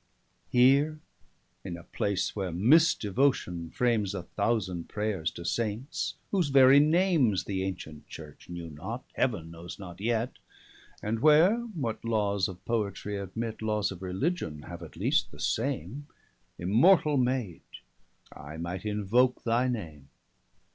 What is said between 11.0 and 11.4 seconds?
And